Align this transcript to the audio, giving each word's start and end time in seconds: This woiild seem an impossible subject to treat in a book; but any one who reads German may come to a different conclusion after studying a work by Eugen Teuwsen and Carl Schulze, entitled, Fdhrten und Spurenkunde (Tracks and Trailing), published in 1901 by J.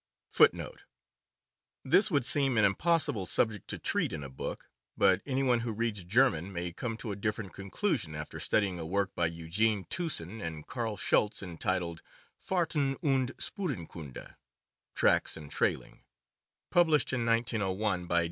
This 1.83 2.09
woiild 2.09 2.25
seem 2.25 2.57
an 2.57 2.65
impossible 2.65 3.27
subject 3.27 3.67
to 3.67 3.77
treat 3.77 4.11
in 4.11 4.23
a 4.23 4.31
book; 4.31 4.67
but 4.97 5.21
any 5.27 5.43
one 5.43 5.59
who 5.59 5.71
reads 5.71 6.03
German 6.03 6.51
may 6.51 6.71
come 6.73 6.97
to 6.97 7.11
a 7.11 7.15
different 7.15 7.53
conclusion 7.53 8.15
after 8.15 8.39
studying 8.39 8.79
a 8.79 8.85
work 8.87 9.13
by 9.13 9.27
Eugen 9.27 9.83
Teuwsen 9.91 10.41
and 10.41 10.65
Carl 10.65 10.97
Schulze, 10.97 11.43
entitled, 11.43 12.01
Fdhrten 12.43 12.97
und 13.03 13.37
Spurenkunde 13.37 14.37
(Tracks 14.95 15.37
and 15.37 15.51
Trailing), 15.51 16.01
published 16.71 17.13
in 17.13 17.23
1901 17.23 18.07
by 18.07 18.19
J. 18.19 18.19